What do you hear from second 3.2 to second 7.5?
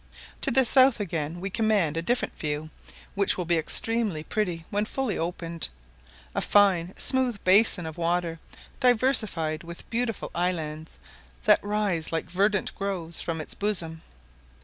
will be extremely pretty when fully opened a fine smooth